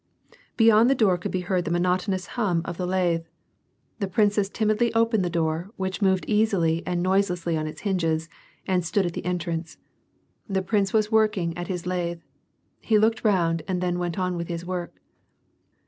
[0.57, 3.29] Beyond the door could be beard the monotonous hum of the 104 WAR AND PEACE.
[3.29, 3.99] lathe.
[3.99, 8.27] The princess timidly opened the door, which moved easily and noiselessly on its hinges,
[8.65, 9.77] and stood at the entrance.
[10.49, 12.21] The prince was working at his lathe.
[12.79, 14.99] He looked round and then went on with his work.